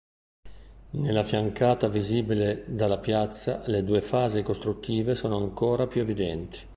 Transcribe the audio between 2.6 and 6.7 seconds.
dalla piazza le due fasi costruttive sono ancora più evidenti.